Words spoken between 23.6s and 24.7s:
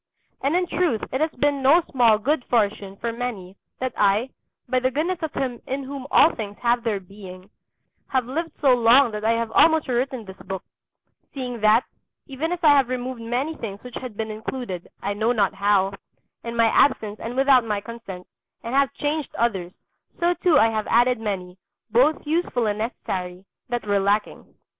that were lacking.